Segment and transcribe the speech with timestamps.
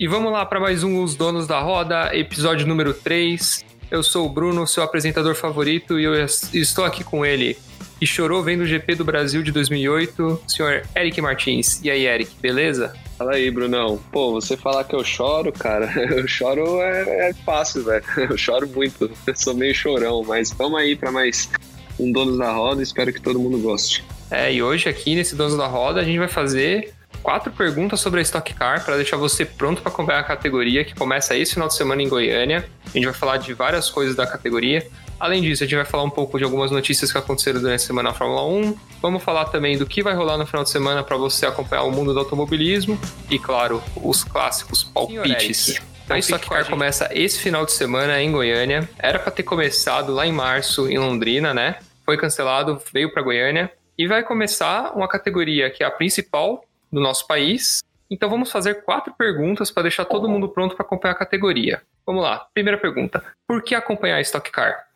[0.00, 3.64] E vamos lá para mais um Os Donos da Roda, episódio número 3.
[3.90, 6.14] Eu sou o Bruno, seu apresentador favorito, e eu
[6.54, 7.58] estou aqui com ele,
[7.98, 11.80] que chorou vendo o GP do Brasil de 2008, o senhor Eric Martins.
[11.82, 12.94] E aí, Eric, beleza?
[13.18, 13.98] Fala aí, Brunão.
[14.12, 18.04] Pô, você falar que eu choro, cara, eu choro é, é fácil, velho.
[18.30, 21.50] Eu choro muito, eu sou meio chorão, mas vamos aí para mais
[21.98, 24.04] um Donos da Roda, espero que todo mundo goste.
[24.30, 28.20] É, e hoje aqui nesse Donos da Roda a gente vai fazer quatro perguntas sobre
[28.20, 31.68] a Stock Car para deixar você pronto para acompanhar a categoria que começa esse final
[31.68, 32.68] de semana em Goiânia.
[32.86, 34.86] A gente vai falar de várias coisas da categoria.
[35.20, 37.86] Além disso, a gente vai falar um pouco de algumas notícias que aconteceram durante a
[37.86, 38.78] semana na Fórmula 1.
[39.02, 41.90] Vamos falar também do que vai rolar no final de semana para você acompanhar o
[41.90, 45.80] mundo do automobilismo e, claro, os clássicos palpites.
[46.04, 48.88] Então, a Stock Car começa esse final de semana em Goiânia.
[48.98, 51.76] Era para ter começado lá em março em Londrina, né?
[52.04, 57.00] Foi cancelado, veio para Goiânia e vai começar uma categoria que é a principal do
[57.00, 57.80] nosso país.
[58.10, 61.82] Então vamos fazer quatro perguntas para deixar todo mundo pronto para acompanhar a categoria.
[62.06, 62.46] Vamos lá.
[62.54, 64.86] Primeira pergunta: por que acompanhar a Stock Car?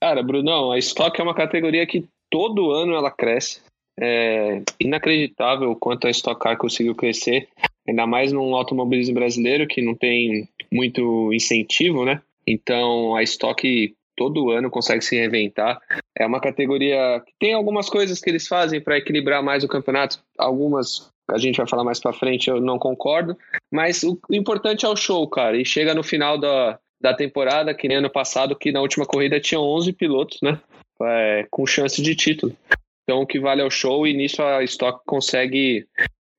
[0.00, 3.62] Cara, Brunão, a Stock é uma categoria que todo ano ela cresce.
[4.00, 7.48] É inacreditável o quanto a Stock Car conseguiu crescer,
[7.86, 12.20] ainda mais num automobilismo brasileiro que não tem muito incentivo, né?
[12.46, 15.80] Então a Stock todo ano consegue se reinventar.
[16.16, 20.18] É uma categoria que tem algumas coisas que eles fazem para equilibrar mais o campeonato,
[20.38, 23.36] algumas a gente vai falar mais para frente, eu não concordo,
[23.72, 27.88] mas o importante é o show, cara, e chega no final da, da temporada, que
[27.88, 30.60] nem ano passado, que na última corrida tinha 11 pilotos, né,
[31.02, 32.56] é, com chance de título.
[33.02, 35.86] Então o que vale é o show e nisso a Stock consegue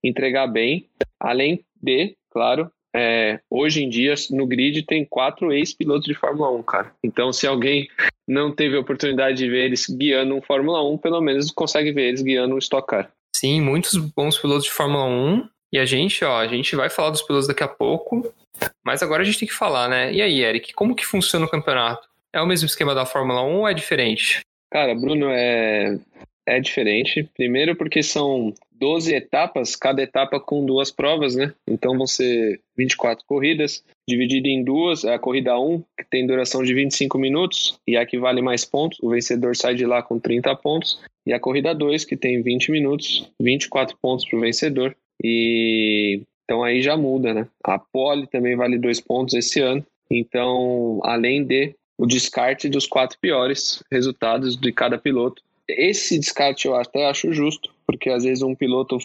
[0.03, 0.87] entregar bem,
[1.19, 6.63] além de, claro, é, hoje em dia, no grid, tem quatro ex-pilotos de Fórmula 1,
[6.63, 6.91] cara.
[7.03, 7.89] Então, se alguém
[8.25, 12.07] não teve a oportunidade de ver eles guiando um Fórmula 1, pelo menos consegue ver
[12.07, 13.11] eles guiando um Stock Car.
[13.37, 15.49] Sim, muitos bons pilotos de Fórmula 1.
[15.73, 18.33] E a gente, ó, a gente vai falar dos pilotos daqui a pouco.
[18.81, 20.13] Mas agora a gente tem que falar, né?
[20.13, 22.07] E aí, Eric, como que funciona o campeonato?
[22.33, 24.39] É o mesmo esquema da Fórmula 1 ou é diferente?
[24.71, 25.99] Cara, Bruno, é,
[26.47, 27.29] é diferente.
[27.35, 31.53] Primeiro porque são 12 etapas, cada etapa com duas provas, né?
[31.67, 35.05] Então vão ser 24 corridas, dividido em duas.
[35.05, 38.99] A corrida 1, que tem duração de 25 minutos, e a que vale mais pontos.
[39.01, 40.99] O vencedor sai de lá com 30 pontos.
[41.25, 44.95] E a corrida 2, que tem 20 minutos, 24 pontos para o vencedor.
[45.23, 47.47] E então aí já muda, né?
[47.63, 49.85] A pole também vale dois pontos esse ano.
[50.09, 56.75] Então, além de o descarte dos quatro piores resultados de cada piloto, esse descarte eu
[56.75, 58.97] até acho justo, porque às vezes um piloto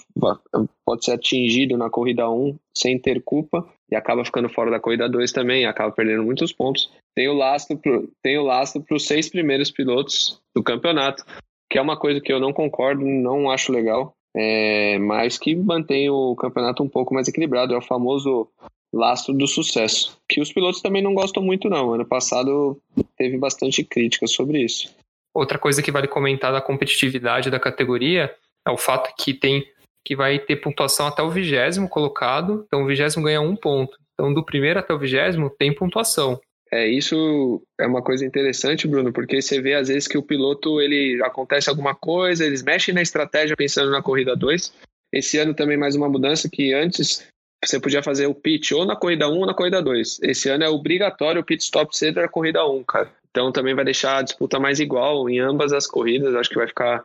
[0.85, 5.09] pode ser atingido na corrida 1 sem ter culpa e acaba ficando fora da corrida
[5.09, 6.91] 2 também, acaba perdendo muitos pontos.
[7.15, 11.25] Tem o lastro para os seis primeiros pilotos do campeonato,
[11.71, 16.09] que é uma coisa que eu não concordo, não acho legal, é, mas que mantém
[16.09, 17.75] o campeonato um pouco mais equilibrado.
[17.75, 18.49] É o famoso
[18.93, 21.93] lastro do sucesso, que os pilotos também não gostam muito não.
[21.93, 22.81] Ano passado
[23.17, 24.95] teve bastante crítica sobre isso.
[25.33, 28.35] Outra coisa que vale comentar da competitividade da categoria
[28.69, 29.65] o fato que tem
[30.05, 33.99] que vai ter pontuação até o vigésimo colocado, então o vigésimo ganha um ponto.
[34.15, 36.41] Então do primeiro até o vigésimo tem pontuação.
[36.73, 40.81] É, isso é uma coisa interessante, Bruno, porque você vê às vezes que o piloto,
[40.81, 44.73] ele acontece alguma coisa, eles mexem na estratégia pensando na corrida 2.
[45.13, 47.27] Esse ano também mais uma mudança que antes
[47.65, 50.21] você podia fazer o pit ou na corrida 1 ou na corrida 2.
[50.23, 53.13] Esse ano é obrigatório o pit stop ser da corrida 1, cara.
[53.31, 56.35] Então também vai deixar a disputa mais igual em ambas as corridas.
[56.35, 57.05] Acho que vai ficar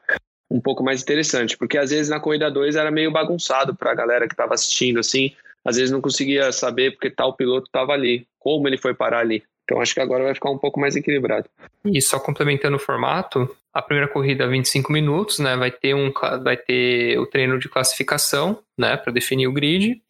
[0.50, 3.96] um pouco mais interessante, porque às vezes na corrida 2 era meio bagunçado para a
[3.96, 5.32] galera que estava assistindo, assim,
[5.64, 9.44] às vezes não conseguia saber porque tal piloto estava ali, como ele foi parar ali.
[9.64, 11.50] Então acho que agora vai ficar um pouco mais equilibrado.
[11.86, 16.12] E só complementando o formato, a primeira corrida 25 minutos, né, vai ter um
[16.44, 20.02] vai ter o treino de classificação, né, para definir o grid.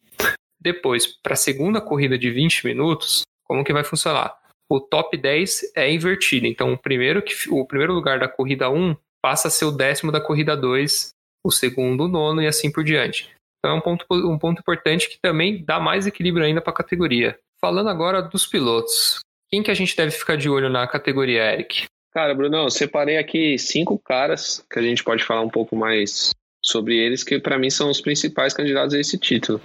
[0.60, 4.36] Depois, para a segunda corrida de 20 minutos, como que vai funcionar?
[4.68, 6.46] o top 10 é invertido.
[6.46, 10.12] Então, o primeiro, que, o primeiro lugar da corrida 1 passa a ser o décimo
[10.12, 11.08] da corrida 2,
[11.44, 13.34] o segundo o nono e assim por diante.
[13.58, 16.76] Então, é um ponto, um ponto importante que também dá mais equilíbrio ainda para a
[16.76, 17.36] categoria.
[17.60, 19.18] Falando agora dos pilotos,
[19.50, 21.86] quem que a gente deve ficar de olho na categoria, Eric?
[22.12, 26.30] Cara, Bruno, eu separei aqui cinco caras que a gente pode falar um pouco mais
[26.64, 29.60] sobre eles, que para mim são os principais candidatos a esse título.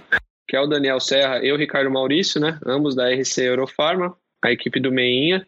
[0.48, 2.58] Que é o Daniel Serra e o Ricardo Maurício, né?
[2.66, 4.12] Ambos da RC Eurofarma
[4.44, 5.46] a equipe do Meinha.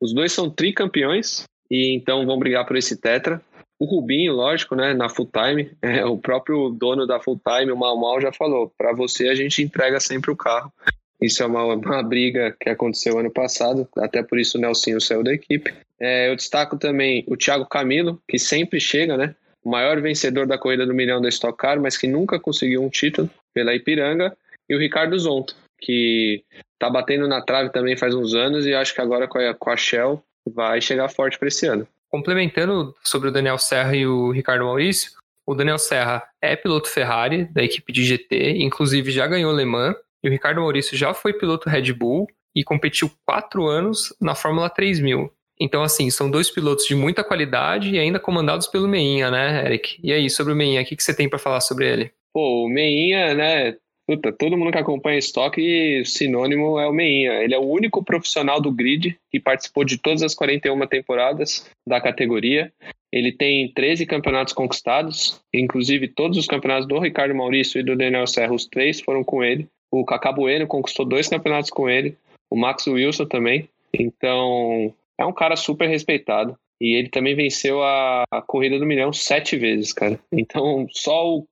[0.00, 3.42] Os dois são tricampeões e então vão brigar por esse tetra.
[3.78, 7.76] O Rubinho, lógico, né, na full time, é, o próprio dono da full time, o
[7.76, 10.72] Mal Mal, já falou: para você a gente entrega sempre o carro.
[11.20, 15.22] Isso é uma, uma briga que aconteceu ano passado, até por isso o Nelsinho saiu
[15.22, 15.72] da equipe.
[15.98, 19.34] É, eu destaco também o Thiago Camilo, que sempre chega, né?
[19.64, 22.90] O maior vencedor da corrida do milhão da Stock Car, mas que nunca conseguiu um
[22.90, 24.36] título pela Ipiranga.
[24.68, 26.44] E o Ricardo Zonta, que
[26.78, 29.70] tá batendo na trave também faz uns anos e acho que agora com a, com
[29.70, 31.86] a Shell vai chegar forte para esse ano.
[32.10, 35.12] Complementando sobre o Daniel Serra e o Ricardo Maurício,
[35.46, 39.96] o Daniel Serra é piloto Ferrari da equipe de GT, inclusive já ganhou Le Mans,
[40.22, 44.68] e o Ricardo Maurício já foi piloto Red Bull e competiu quatro anos na Fórmula
[44.68, 45.30] 3000.
[45.58, 49.98] Então, assim, são dois pilotos de muita qualidade e ainda comandados pelo Meinha, né, Eric?
[50.02, 52.12] E aí, sobre o Meinha, o que, que você tem para falar sobre ele?
[52.32, 53.76] Pô, o Meinha, né,
[54.06, 57.42] Puta, todo mundo que acompanha estoque, sinônimo é o Meinha.
[57.42, 62.00] Ele é o único profissional do grid que participou de todas as 41 temporadas da
[62.00, 62.72] categoria.
[63.12, 68.26] Ele tem 13 campeonatos conquistados, inclusive todos os campeonatos do Ricardo Maurício e do Daniel
[68.28, 69.66] Serra, os três foram com ele.
[69.90, 72.16] O Cacá Bueno conquistou dois campeonatos com ele,
[72.50, 73.68] o Max Wilson também.
[73.92, 76.56] Então, é um cara super respeitado.
[76.80, 80.20] E ele também venceu a, a corrida do milhão sete vezes, cara.
[80.30, 81.46] Então, só o,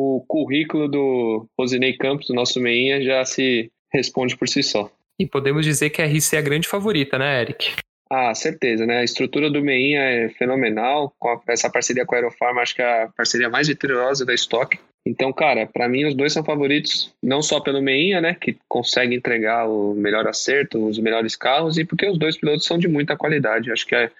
[0.00, 4.90] o currículo do Rosinei Campos, do nosso meinha, já se responde por si só.
[5.18, 7.74] E podemos dizer que a RC é a grande favorita, né, Eric?
[8.10, 9.00] Ah, certeza, né?
[9.00, 11.12] A estrutura do Meinha é fenomenal.
[11.18, 14.78] Com essa parceria com a Aerofarma, acho que é a parceria mais vitoriosa da estoque.
[15.06, 19.14] Então, cara, para mim os dois são favoritos, não só pelo Meinha, né, que consegue
[19.14, 23.16] entregar o melhor acerto, os melhores carros, e porque os dois pilotos são de muita
[23.16, 23.70] qualidade.
[23.70, 24.10] Acho que é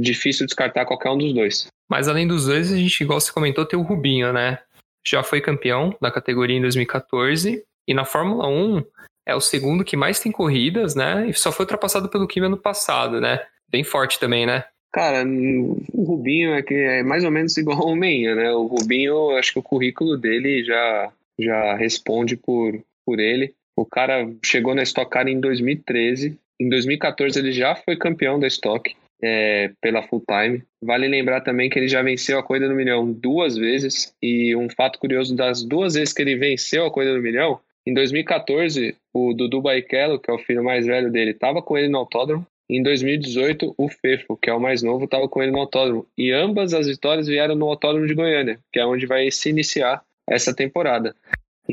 [0.00, 1.66] difícil descartar qualquer um dos dois.
[1.90, 4.58] Mas além dos dois, a gente, igual você comentou, tem o Rubinho, né?
[5.04, 8.84] Já foi campeão da categoria em 2014 e na Fórmula 1
[9.26, 11.28] é o segundo que mais tem corridas, né?
[11.28, 13.40] E só foi ultrapassado pelo Kimi ano passado, né?
[13.68, 14.64] Bem forte também, né?
[14.92, 18.52] Cara, o Rubinho é que é mais ou menos igual ao Meinha, né?
[18.52, 23.54] O Rubinho, acho que o currículo dele já, já responde por, por ele.
[23.76, 26.38] O cara chegou na Stock Car em 2013.
[26.60, 30.62] Em 2014 ele já foi campeão da Stock é, pela Full Time.
[30.82, 34.14] Vale lembrar também que ele já venceu a Corrida do Milhão duas vezes.
[34.22, 37.92] E um fato curioso das duas vezes que ele venceu a Corrida do Milhão, em
[37.94, 41.98] 2014, o Dudu Barrichello, que é o filho mais velho dele, estava com ele no
[41.98, 42.46] autódromo.
[42.70, 46.06] Em 2018, o Fefo, que é o mais novo, estava com ele no autódromo.
[46.16, 50.02] E ambas as vitórias vieram no autódromo de Goiânia, que é onde vai se iniciar
[50.30, 51.14] essa temporada.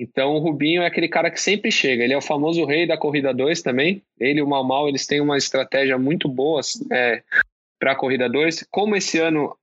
[0.01, 2.03] Então o Rubinho é aquele cara que sempre chega.
[2.03, 4.01] Ele é o famoso rei da corrida 2 também.
[4.19, 6.61] Ele e o Mal Mal, eles têm uma estratégia muito boa
[6.91, 7.21] é,
[7.79, 8.65] para a corrida 2.
[8.71, 9.55] Como esse ano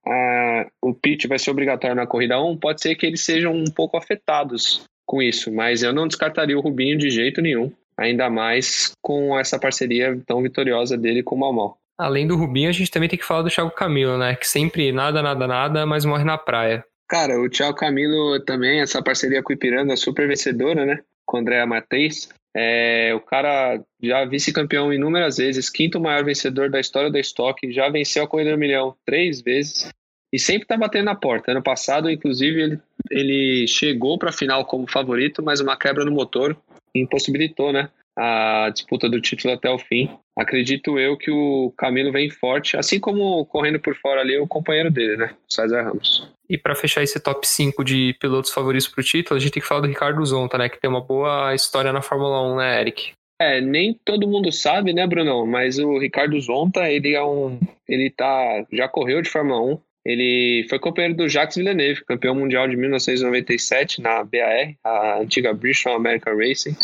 [0.82, 3.70] o pit vai ser obrigatório na corrida 1, um, pode ser que eles sejam um
[3.70, 8.92] pouco afetados com isso, mas eu não descartaria o Rubinho de jeito nenhum ainda mais
[9.02, 11.78] com essa parceria tão vitoriosa dele com o Malmal.
[11.98, 14.36] Além do Rubinho, a gente também tem que falar do Thiago Camilo, né?
[14.36, 16.84] Que sempre nada, nada, nada, mas morre na praia.
[17.08, 21.00] Cara, o Thiago Camilo também, essa parceria com o Ipiranga é super vencedora, né?
[21.24, 22.28] Com o André Matheus.
[22.58, 27.88] É, o cara já vice-campeão inúmeras vezes, quinto maior vencedor da história da Stock, já
[27.90, 29.90] venceu a Corrida do Milhão três vezes
[30.32, 31.52] e sempre tá batendo na porta.
[31.52, 32.80] Ano passado, inclusive, ele,
[33.10, 36.56] ele chegou para a final como favorito, mas uma quebra no motor
[36.94, 37.90] impossibilitou, né?
[38.18, 40.10] A disputa do título até o fim.
[40.36, 44.90] Acredito eu que o Camilo vem forte, assim como correndo por fora ali o companheiro
[44.90, 45.34] dele, né?
[45.48, 46.28] O César Ramos.
[46.48, 49.62] E para fechar esse top 5 de pilotos favoritos para o título, a gente tem
[49.62, 50.68] que falar do Ricardo Zonta, né?
[50.68, 53.12] Que tem uma boa história na Fórmula 1, né, Eric?
[53.40, 55.46] É, nem todo mundo sabe, né, Brunão?
[55.46, 57.58] Mas o Ricardo Zonta, ele é um.
[57.88, 58.64] Ele tá.
[58.72, 59.80] Já correu de Fórmula 1.
[60.06, 65.96] Ele foi companheiro do Jacques Villeneuve, campeão mundial de 1997 na BAR, a antiga Bristol
[65.96, 66.76] American Racing.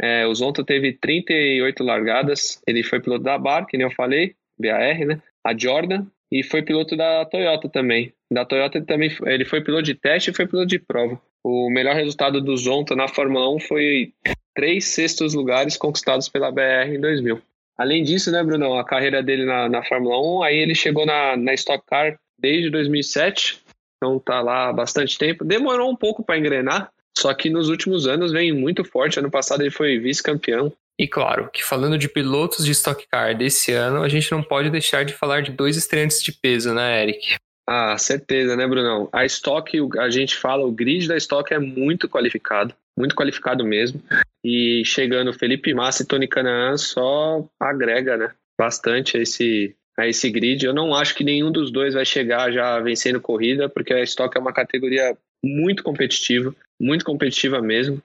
[0.00, 4.34] É, o Zonta teve 38 largadas, ele foi piloto da Bar, que nem eu falei,
[4.58, 5.20] BAR, né?
[5.44, 8.12] A Jordan, e foi piloto da Toyota também.
[8.32, 11.20] Da Toyota ele também ele foi piloto de teste e foi piloto de prova.
[11.44, 14.12] O melhor resultado do Zonta na Fórmula 1 foi
[14.54, 17.40] três sextos lugares conquistados pela BR em 2000.
[17.76, 21.36] Além disso, né, Bruno, a carreira dele na, na Fórmula 1, aí ele chegou na,
[21.36, 23.62] na Stock Car desde 2007,
[23.96, 25.44] então tá lá há bastante tempo.
[25.44, 29.18] Demorou um pouco para engrenar, só que nos últimos anos vem muito forte.
[29.18, 30.72] Ano passado ele foi vice-campeão.
[30.98, 34.70] E claro, que falando de pilotos de Stock Car desse ano, a gente não pode
[34.70, 37.36] deixar de falar de dois estreantes de peso, né, Eric?
[37.66, 39.08] Ah, certeza, né, Brunão?
[39.12, 44.02] A Stock, a gente fala, o grid da Stock é muito qualificado, muito qualificado mesmo.
[44.44, 50.66] E chegando Felipe Massa e Tony Canaan só agrega, né, bastante esse, a esse grid.
[50.66, 54.36] Eu não acho que nenhum dos dois vai chegar já vencendo corrida, porque a Stock
[54.36, 58.02] é uma categoria muito competitiva, muito competitiva mesmo.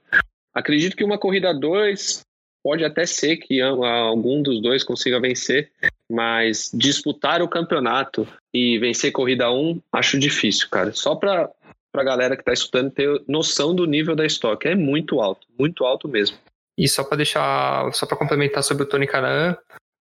[0.53, 2.21] Acredito que uma corrida 2
[2.63, 5.71] pode até ser que algum dos dois consiga vencer,
[6.11, 10.91] mas disputar o campeonato e vencer corrida 1, um, acho difícil, cara.
[10.91, 11.49] Só para
[11.93, 14.67] a galera que está estudando ter noção do nível da Stock.
[14.67, 16.37] É muito alto, muito alto mesmo.
[16.77, 19.55] E só para deixar, só para complementar sobre o Tony Canan,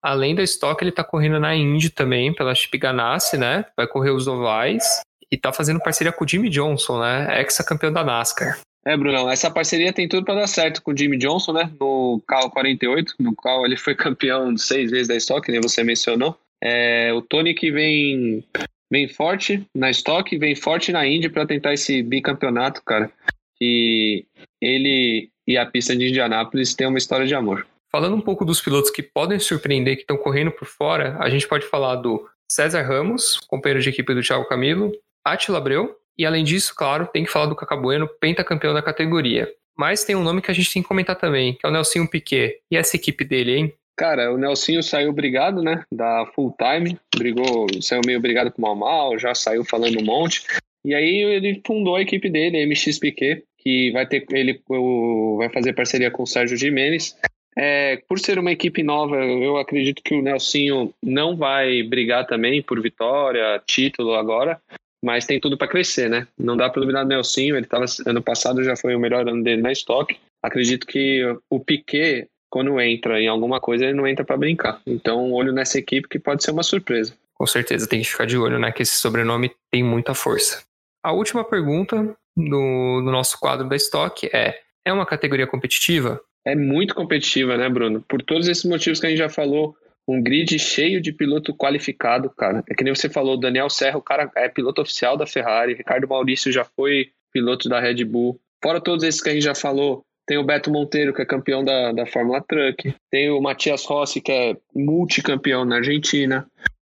[0.05, 3.65] Além da Stock, ele tá correndo na Indy também, pela Chip Ganassi, né?
[3.75, 5.01] Vai correr os ovais.
[5.31, 7.41] E tá fazendo parceria com o Jimmy Johnson, né?
[7.41, 8.61] Ex-campeão da NASCAR.
[8.87, 11.73] É, Brunão, essa parceria tem tudo para dar certo com o Jimmy Johnson, né?
[11.81, 16.37] No carro 48, no qual ele foi campeão seis vezes da Stock, nem você mencionou.
[16.63, 18.45] É, o Tony que vem,
[18.91, 23.11] vem forte na Stock, vem forte na Indy para tentar esse bicampeonato, cara.
[23.57, 24.27] Que
[24.61, 27.67] ele e a pista de Indianápolis têm uma história de amor.
[27.91, 31.47] Falando um pouco dos pilotos que podem surpreender, que estão correndo por fora, a gente
[31.47, 34.93] pode falar do César Ramos, companheiro de equipe do Thiago Camilo,
[35.25, 39.51] Attila Abreu, e além disso, claro, tem que falar do Cacabueno, pentacampeão da categoria.
[39.77, 42.09] Mas tem um nome que a gente tem que comentar também, que é o Nelsinho
[42.09, 42.61] Piquet.
[42.71, 43.75] E essa equipe dele, hein?
[43.97, 45.85] Cara, o Nelsinho saiu brigado, né?
[45.91, 50.45] Da full time, brigou, saiu meio brigado com o já saiu falando um monte.
[50.85, 55.37] E aí ele fundou a equipe dele, a MX Piquet, que vai ter ele o,
[55.39, 57.17] vai fazer parceria com o Sérgio Jimenez.
[57.57, 62.61] É, por ser uma equipe nova, eu acredito que o Nelsinho não vai brigar também
[62.61, 64.61] por vitória, título agora,
[65.05, 66.27] mas tem tudo para crescer, né?
[66.39, 69.45] Não dá para duvidar do Nelsinho, ele estava ano passado já foi o melhor ano
[69.45, 70.17] dele na estoque.
[70.43, 74.81] Acredito que o Piquet, quando entra em alguma coisa, ele não entra para brincar.
[74.87, 77.15] Então, olho nessa equipe que pode ser uma surpresa.
[77.35, 78.73] Com certeza, tem que ficar de olho, né?
[78.73, 80.63] Que esse sobrenome tem muita força.
[81.03, 86.19] A última pergunta do, do nosso quadro da estoque é: é uma categoria competitiva?
[86.47, 88.03] É muito competitiva, né, Bruno?
[88.09, 92.31] Por todos esses motivos que a gente já falou, um grid cheio de piloto qualificado,
[92.31, 92.63] cara.
[92.69, 96.09] É que nem você falou, Daniel Serra, o cara é piloto oficial da Ferrari, Ricardo
[96.09, 98.39] Maurício já foi piloto da Red Bull.
[98.63, 101.65] Fora todos esses que a gente já falou, tem o Beto Monteiro, que é campeão
[101.65, 106.47] da, da Fórmula Truck, tem o Matias Rossi, que é multicampeão na Argentina.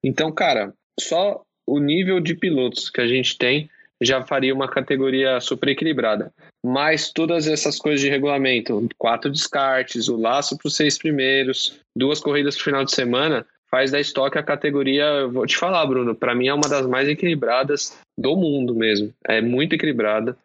[0.03, 3.69] Então, cara, só o nível de pilotos que a gente tem
[4.01, 6.33] já faria uma categoria super equilibrada.
[6.65, 12.19] Mas todas essas coisas de regulamento, quatro descartes, o laço para os seis primeiros, duas
[12.19, 16.35] corridas no final de semana, faz da estoque a categoria, vou te falar, Bruno, para
[16.35, 19.13] mim é uma das mais equilibradas do mundo mesmo.
[19.25, 20.35] É muito equilibrada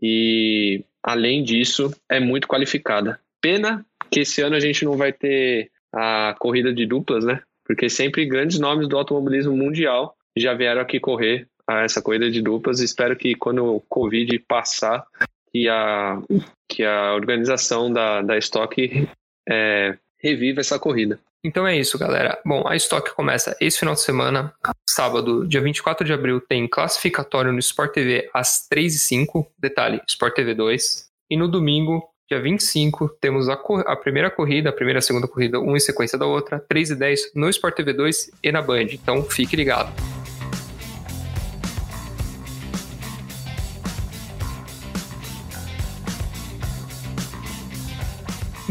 [0.00, 3.20] e, além disso, é muito qualificada.
[3.42, 7.40] Pena que esse ano a gente não vai ter a corrida de duplas, né?
[7.64, 12.42] Porque sempre grandes nomes do automobilismo mundial já vieram aqui correr a essa corrida de
[12.42, 12.80] duplas.
[12.80, 15.06] Espero que quando o Covid passar,
[15.52, 16.20] que a,
[16.68, 19.08] que a organização da, da Stock
[19.48, 21.20] é, reviva essa corrida.
[21.42, 22.38] Então é isso, galera.
[22.44, 24.52] Bom, a Stock começa esse final de semana,
[24.88, 30.54] sábado, dia 24 de abril, tem classificatório no Sport TV às 3h05, detalhe, Sport TV
[30.54, 31.08] 2.
[31.30, 33.54] E no domingo, dia 25, temos a,
[33.86, 36.90] a primeira corrida, a primeira e a segunda corrida, uma em sequência da outra, 3
[36.90, 38.88] e 10 no Sport TV 2 e na Band.
[38.92, 40.19] Então fique ligado.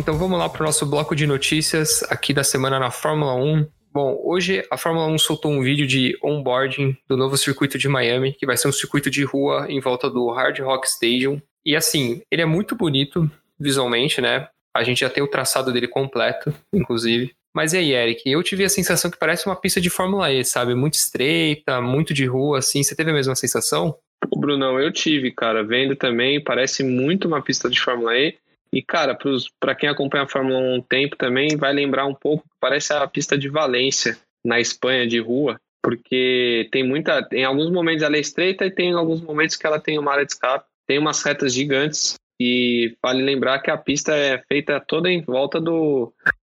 [0.09, 3.67] Então vamos lá para o nosso bloco de notícias aqui da semana na Fórmula 1.
[3.93, 8.33] Bom, hoje a Fórmula 1 soltou um vídeo de onboarding do novo circuito de Miami,
[8.33, 11.39] que vai ser um circuito de rua em volta do Hard Rock Stadium.
[11.63, 14.47] E assim, ele é muito bonito visualmente, né?
[14.75, 17.31] A gente já tem o traçado dele completo, inclusive.
[17.53, 18.23] Mas e aí, Eric?
[18.25, 20.73] Eu tive a sensação que parece uma pista de Fórmula E, sabe?
[20.73, 22.81] Muito estreita, muito de rua, assim.
[22.81, 23.95] Você teve a mesma sensação?
[24.35, 25.63] Brunão, eu tive, cara.
[25.63, 28.35] Vendo também, parece muito uma pista de Fórmula E.
[28.71, 29.17] E, cara,
[29.59, 33.07] para quem acompanha a Fórmula 1 um tempo também, vai lembrar um pouco, parece a
[33.07, 37.27] pista de Valência, na Espanha, de rua, porque tem muita.
[37.31, 40.25] Em alguns momentos ela é estreita e tem alguns momentos que ela tem uma área
[40.25, 42.15] de escape, tem umas retas gigantes.
[42.41, 46.13] E vale lembrar que a pista é feita toda em volta do,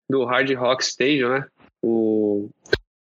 [0.10, 1.45] do Hard Rock Stadium, né?
[1.84, 2.50] O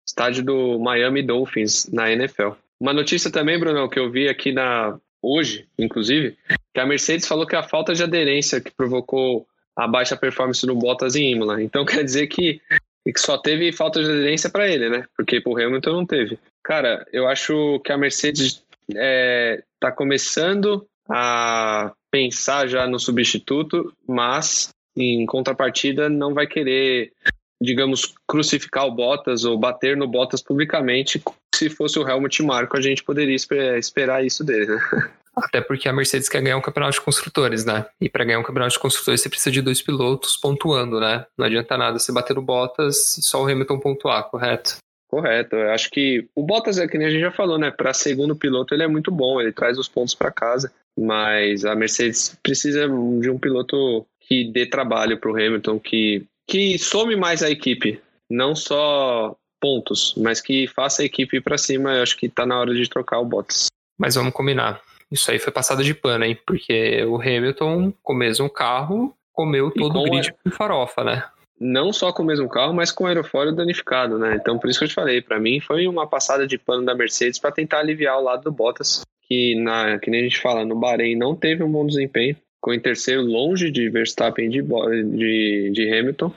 [0.09, 2.52] estádio do Miami Dolphins na NFL.
[2.81, 6.38] Uma notícia também, Bruno, que eu vi aqui na, hoje, inclusive,
[6.75, 9.47] que a Mercedes falou que a falta de aderência que provocou
[9.77, 11.62] a baixa performance no Bottas em Imola.
[11.62, 12.61] Então quer dizer que,
[13.05, 15.05] que só teve falta de aderência para ele, né?
[15.17, 16.39] Porque pro Hamilton não teve.
[16.62, 18.62] Cara, eu acho que a Mercedes
[18.95, 27.12] é, tá começando a pensar já no substituto, mas em contrapartida não vai querer,
[27.61, 31.23] digamos, crucificar o Bottas ou bater no Bottas publicamente
[31.61, 33.37] se fosse o Helmut Marko, a gente poderia
[33.77, 34.81] esperar isso dele, né?
[35.37, 37.87] Até porque a Mercedes quer ganhar um campeonato de construtores, né?
[38.01, 41.25] E para ganhar um campeonato de construtores você precisa de dois pilotos pontuando, né?
[41.37, 44.79] Não adianta nada você bater no Bottas e só o Hamilton pontuar, correto?
[45.09, 45.57] Correto.
[45.57, 47.71] Eu acho que o Bottas é que nem a gente já falou, né?
[47.71, 50.73] Para segundo piloto ele é muito bom, ele traz os pontos para casa.
[50.99, 56.77] Mas a Mercedes precisa de um piloto que dê trabalho para o Hamilton, que que
[56.79, 61.95] some mais a equipe, não só pontos, mas que faça a equipe ir para cima.
[61.95, 63.67] Eu acho que está na hora de trocar o Bottas.
[63.99, 64.81] Mas vamos combinar.
[65.11, 66.38] Isso aí foi passado de pano, hein?
[66.47, 71.25] Porque o Hamilton, com o mesmo carro, comeu todo o grid com farofa, né?
[71.59, 74.37] Não só com o mesmo carro, mas com o aerofólio danificado, né?
[74.40, 76.95] Então, por isso que eu te falei, para mim foi uma passada de pano da
[76.95, 80.64] Mercedes para tentar aliviar o lado do Bottas, que, na, que nem a gente fala,
[80.64, 82.37] no Bahrein não teve um bom desempenho.
[82.57, 86.33] ficou em terceiro, longe de Verstappen de, de, de Hamilton.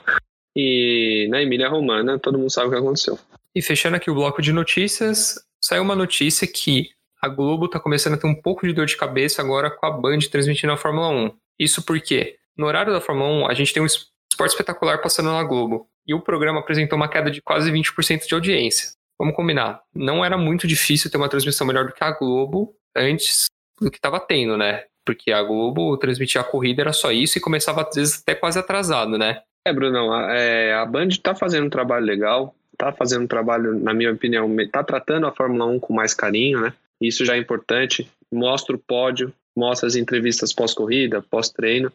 [0.56, 3.18] E na Emília Romana, todo mundo sabe o que aconteceu.
[3.54, 6.90] E fechando aqui o bloco de notícias, saiu uma notícia que
[7.24, 9.90] a Globo está começando a ter um pouco de dor de cabeça agora com a
[9.90, 11.32] Band transmitindo a Fórmula 1.
[11.58, 15.42] Isso porque, no horário da Fórmula 1, a gente tem um esporte espetacular passando na
[15.42, 15.88] Globo.
[16.06, 18.90] E o programa apresentou uma queda de quase 20% de audiência.
[19.18, 23.46] Vamos combinar, não era muito difícil ter uma transmissão melhor do que a Globo antes
[23.80, 24.84] do que estava tendo, né?
[25.02, 28.58] Porque a Globo transmitia a corrida, era só isso, e começava às vezes até quase
[28.58, 29.40] atrasado, né?
[29.66, 33.80] É, Brunão, a, é, a Band está fazendo um trabalho legal, está fazendo um trabalho,
[33.80, 36.74] na minha opinião, está tratando a Fórmula 1 com mais carinho, né?
[37.00, 38.10] Isso já é importante.
[38.32, 41.92] Mostra o pódio, mostra as entrevistas pós-corrida, pós-treino.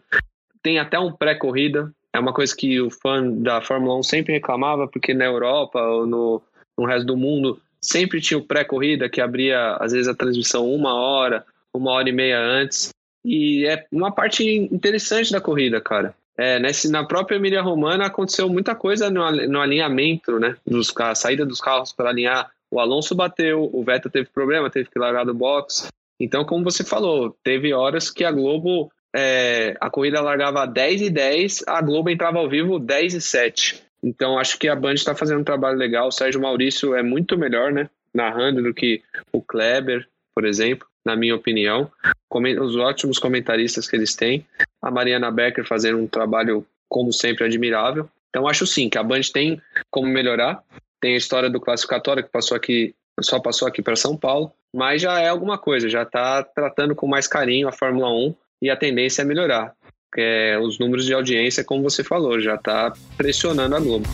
[0.62, 1.92] Tem até um pré-corrida.
[2.14, 6.06] É uma coisa que o fã da Fórmula 1 sempre reclamava, porque na Europa ou
[6.06, 6.42] no,
[6.78, 10.94] no resto do mundo sempre tinha o pré-corrida que abria, às vezes, a transmissão uma
[10.94, 12.90] hora, uma hora e meia antes.
[13.24, 16.16] E é uma parte interessante da corrida, cara.
[16.38, 20.56] É, nesse, na própria Emília Romana aconteceu muita coisa no, no alinhamento, né?
[20.66, 22.50] Dos, a saída dos carros para alinhar.
[22.72, 25.88] O Alonso bateu, o Vettel teve problema, teve que largar do box.
[26.20, 31.10] Então, como você falou, teve horas que a Globo, é, a corrida largava 10 e
[31.10, 33.84] 10, a Globo entrava ao vivo 10 e 7.
[34.04, 36.08] Então, acho que a Band está fazendo um trabalho legal.
[36.08, 37.90] O Sérgio Maurício é muito melhor, né?
[38.14, 41.92] Narrando do que o Kleber, por exemplo na minha opinião.
[42.62, 44.46] Os ótimos comentaristas que eles têm.
[44.82, 48.10] A Mariana Becker fazendo um trabalho, como sempre, admirável.
[48.30, 50.64] Então, acho sim que a Band tem como melhorar.
[51.02, 55.02] Tem a história do classificatório que passou aqui, só passou aqui para São Paulo, mas
[55.02, 58.76] já é alguma coisa, já está tratando com mais carinho a Fórmula 1 e a
[58.76, 59.74] tendência é melhorar.
[60.18, 64.08] É, os números de audiência, como você falou, já está pressionando a Globo.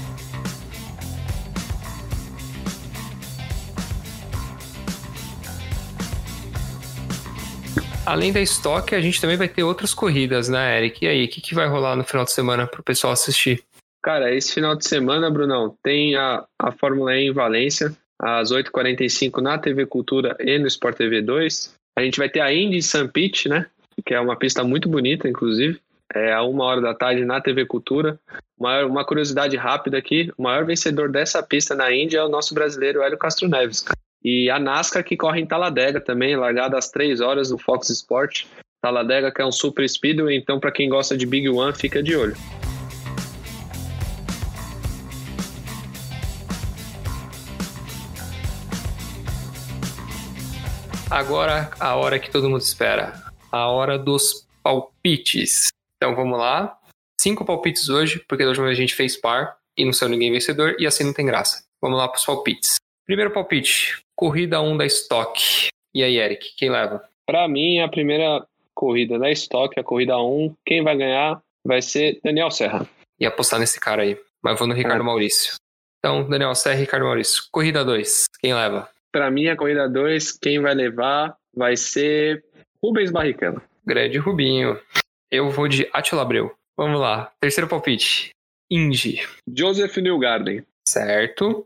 [8.06, 11.04] Além da estoque, a gente também vai ter outras corridas, né, Eric?
[11.04, 13.64] E aí, o que, que vai rolar no final de semana para o pessoal assistir?
[14.06, 17.92] Cara, esse final de semana, Brunão, tem a, a Fórmula E em Valência,
[18.22, 21.74] às 8h45 na TV Cultura e no Sport TV 2.
[21.98, 22.78] A gente vai ter a Indy
[23.12, 23.66] Pit, né?
[24.06, 25.80] Que é uma pista muito bonita, inclusive.
[26.14, 28.20] É a uma hora da tarde na TV Cultura.
[28.60, 32.54] Uma, uma curiosidade rápida aqui: o maior vencedor dessa pista na Indy é o nosso
[32.54, 33.86] brasileiro Hélio Castro Neves.
[34.24, 38.46] E a NASCAR que corre em Taladega também, largada às 3 horas no Fox Sport.
[38.84, 42.16] Taladega que é um super speedway, então para quem gosta de Big One, fica de
[42.16, 42.36] olho.
[51.16, 53.14] Agora a hora que todo mundo espera,
[53.50, 55.70] a hora dos palpites.
[55.96, 56.78] Então vamos lá.
[57.22, 60.30] Cinco palpites hoje, porque da última vez a gente fez par e não saiu ninguém
[60.30, 61.64] vencedor, e assim não tem graça.
[61.82, 62.76] Vamos lá para os palpites.
[63.06, 65.70] Primeiro palpite: corrida 1 da Stock.
[65.94, 67.02] E aí, Eric, quem leva?
[67.26, 72.20] Para mim, a primeira corrida da Stock, a corrida 1, quem vai ganhar vai ser
[72.26, 72.86] Daniel Serra.
[73.18, 74.20] E apostar nesse cara aí.
[74.44, 75.06] Mas vou no Ricardo é.
[75.06, 75.56] Maurício.
[76.00, 77.46] Então, Daniel Serra e Ricardo Maurício.
[77.54, 78.94] Corrida 2, quem leva?
[79.16, 82.44] Para mim, a corrida 2, quem vai levar vai ser
[82.84, 83.62] Rubens Barrichello.
[83.86, 84.78] Grande Rubinho.
[85.32, 86.52] Eu vou de Attila Abreu.
[86.76, 87.32] Vamos lá.
[87.40, 88.32] Terceiro palpite.
[88.70, 89.26] Indy.
[89.48, 90.66] Joseph Newgarden.
[90.86, 91.66] Certo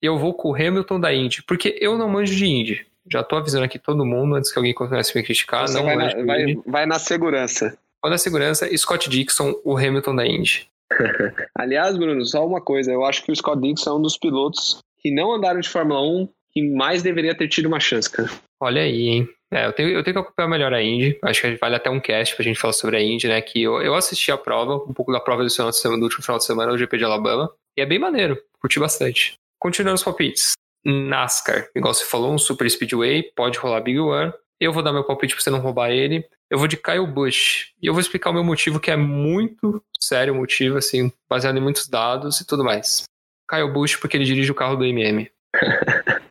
[0.00, 2.86] eu vou com o Hamilton da Indy, porque eu não manjo de Indy.
[3.12, 5.68] Já tô avisando aqui todo mundo antes que alguém comece a me criticar.
[5.68, 7.76] Você não vai, na, vai, vai, na segurança.
[8.02, 10.66] Vai na segurança, Scott Dixon, o Hamilton da Indy.
[11.54, 12.90] Aliás, Bruno, só uma coisa.
[12.90, 16.00] Eu acho que o Scott Dixon é um dos pilotos que não andaram de Fórmula
[16.00, 18.30] 1 que mais deveria ter tido uma chance, cara.
[18.58, 19.28] Olha aí, hein?
[19.52, 21.18] É, eu tenho, eu tenho que acompanhar melhor a Indy.
[21.22, 23.42] Acho que vale até um cast pra gente falar sobre a Indy, né?
[23.42, 26.04] Que eu, eu assisti a prova, um pouco da prova do, final de semana, do
[26.04, 27.52] último final de semana, o GP de Alabama.
[27.76, 28.40] E é bem maneiro.
[28.58, 29.34] Curti bastante.
[29.60, 30.52] Continuando os palpites.
[30.82, 34.32] NASCAR, igual você falou, um super speedway, pode rolar Big One.
[34.58, 36.26] Eu vou dar meu palpite pra você não roubar ele.
[36.50, 37.72] Eu vou de Kyle Busch.
[37.82, 41.58] E eu vou explicar o meu motivo, que é muito sério o motivo, assim, baseado
[41.58, 43.02] em muitos dados e tudo mais.
[43.46, 45.30] Kyle Busch, porque ele dirige o carro do MM.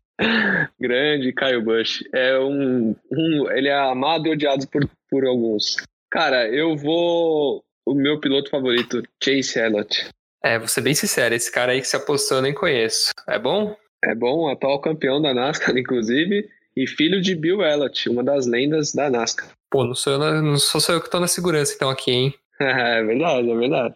[0.80, 2.04] Grande Kyle Busch.
[2.14, 5.78] É um, um, ele é amado e odiado por, por alguns.
[6.12, 7.64] Cara, eu vou.
[7.86, 10.10] O meu piloto favorito, Chase Elliott.
[10.44, 13.12] É, vou ser bem sincero, esse cara aí que se apostou eu nem conheço.
[13.28, 13.76] É bom?
[14.04, 18.94] É bom, atual campeão da NASCAR, inclusive, e filho de Bill Elliott, uma das lendas
[18.94, 19.50] da NASCAR.
[19.70, 22.34] Pô, não sou eu, não sou só eu que tô na segurança então aqui, hein?
[22.62, 23.96] é verdade, é verdade.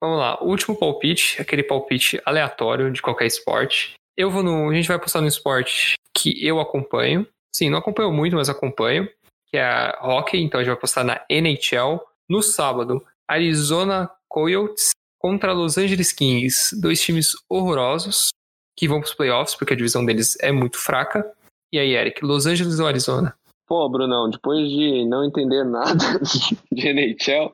[0.00, 3.94] Vamos lá, último palpite, aquele palpite aleatório de qualquer esporte.
[4.16, 4.70] Eu vou no.
[4.70, 7.26] A gente vai apostar no esporte que eu acompanho.
[7.54, 9.08] Sim, não acompanho muito, mas acompanho.
[9.48, 12.00] Que é a hockey, então a gente vai apostar na NHL.
[12.28, 18.28] No sábado, Arizona Coyotes contra Los Angeles Kings, dois times horrorosos
[18.76, 21.30] que vão para os playoffs porque a divisão deles é muito fraca.
[21.72, 23.34] E aí, Eric, Los Angeles ou Arizona?
[23.72, 26.20] pô, Brunão, depois de não entender nada
[26.70, 27.50] de NHL,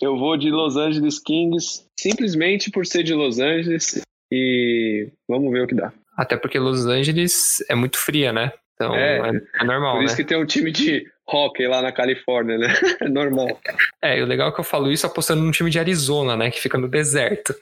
[0.00, 5.62] eu vou de Los Angeles Kings simplesmente por ser de Los Angeles e vamos ver
[5.62, 5.92] o que dá.
[6.16, 8.52] Até porque Los Angeles é muito fria, né?
[8.74, 9.96] Então é, é, é normal.
[9.96, 10.22] Por isso né?
[10.22, 12.72] que tem um time de hockey lá na Califórnia, né?
[13.02, 13.60] É normal.
[14.00, 16.50] É, e o legal é que eu falo isso apostando num time de Arizona, né?
[16.50, 17.54] Que fica no deserto.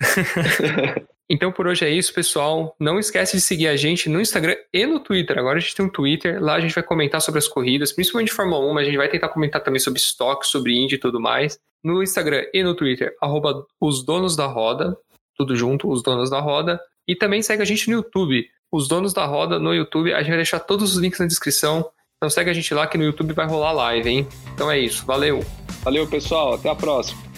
[1.29, 2.77] então por hoje é isso, pessoal.
[2.79, 5.39] Não esquece de seguir a gente no Instagram e no Twitter.
[5.39, 8.29] Agora a gente tem um Twitter, lá a gente vai comentar sobre as corridas, principalmente
[8.29, 10.99] de Fórmula 1, mas a gente vai tentar comentar também sobre estoque, sobre Indy e
[10.99, 11.59] tudo mais.
[11.83, 14.97] No Instagram e no Twitter, arroba os donos da roda,
[15.37, 16.81] tudo junto, os donos da roda.
[17.07, 20.13] E também segue a gente no YouTube, os donos da roda no YouTube.
[20.13, 21.89] A gente vai deixar todos os links na descrição.
[22.17, 24.29] Então segue a gente lá que no YouTube vai rolar live, hein?
[24.55, 25.05] Então é isso.
[25.05, 25.45] Valeu.
[25.83, 26.55] Valeu, pessoal.
[26.55, 27.36] Até a próxima.